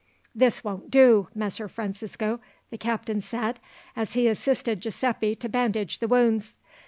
"This 0.33 0.63
won't 0.63 0.89
do, 0.89 1.27
Messer 1.35 1.67
Francisco," 1.67 2.39
the 2.71 2.77
captain 2.79 3.21
said 3.21 3.59
as 3.95 4.13
he 4.13 4.27
assisted 4.27 4.81
Giuseppi 4.81 5.35
to 5.35 5.47
bandage 5.47 5.99
the 5.99 6.07
wounds. 6.07 6.57